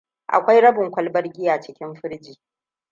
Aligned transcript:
Akwai 0.27 0.61
rabin 0.61 0.91
kwalbar 0.91 1.29
giya 1.33 1.59
cikin 1.61 1.95
firji. 1.95 2.39